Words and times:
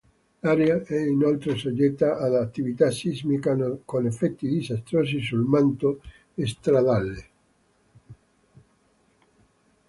L'area 0.41 0.81
è 0.83 0.97
inoltre 0.99 1.55
soggetta 1.55 2.17
ad 2.17 2.33
attività 2.33 2.89
sismica 2.89 3.55
con 3.85 4.07
effetti 4.07 4.47
disastrosi 4.47 5.21
sul 5.21 5.41
manto 5.43 6.01
stradale. 6.43 7.29